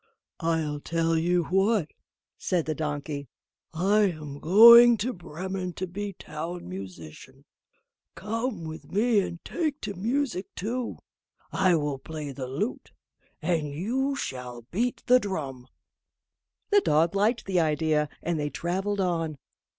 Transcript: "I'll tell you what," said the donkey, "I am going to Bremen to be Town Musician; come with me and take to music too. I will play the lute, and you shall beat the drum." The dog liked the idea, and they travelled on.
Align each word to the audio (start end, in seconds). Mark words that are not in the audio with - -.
"I'll 0.39 0.79
tell 0.79 1.15
you 1.15 1.43
what," 1.43 1.89
said 2.35 2.65
the 2.65 2.73
donkey, 2.73 3.27
"I 3.71 4.05
am 4.09 4.39
going 4.39 4.97
to 4.97 5.13
Bremen 5.13 5.73
to 5.73 5.85
be 5.85 6.13
Town 6.13 6.67
Musician; 6.67 7.45
come 8.15 8.63
with 8.63 8.91
me 8.91 9.19
and 9.19 9.45
take 9.45 9.79
to 9.81 9.93
music 9.93 10.47
too. 10.55 10.97
I 11.51 11.75
will 11.75 11.99
play 11.99 12.31
the 12.31 12.47
lute, 12.47 12.93
and 13.43 13.69
you 13.71 14.15
shall 14.15 14.63
beat 14.71 15.03
the 15.05 15.19
drum." 15.19 15.67
The 16.71 16.81
dog 16.81 17.13
liked 17.13 17.45
the 17.45 17.59
idea, 17.59 18.09
and 18.23 18.39
they 18.39 18.49
travelled 18.49 19.01
on. 19.01 19.37